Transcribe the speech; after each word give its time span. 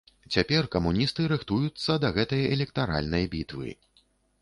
Цяпер 0.35 0.63
камуністы 0.75 1.27
рыхтуюцца 1.33 1.99
да 2.07 2.13
гэтай 2.17 2.43
электаральнай 2.59 3.33
бітвы. 3.37 3.69